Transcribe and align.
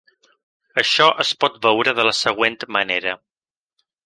Això 0.83 1.07
es 1.25 1.33
pot 1.45 1.59
veure 1.67 1.93
de 2.01 2.07
la 2.09 2.15
següent 2.21 2.57
manera. 2.79 3.15